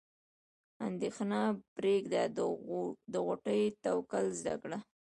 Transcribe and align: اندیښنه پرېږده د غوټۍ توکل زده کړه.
اندیښنه 0.87 1.41
پرېږده 1.75 2.23
د 3.13 3.15
غوټۍ 3.27 3.63
توکل 3.85 4.25
زده 4.39 4.55
کړه. 4.61 4.77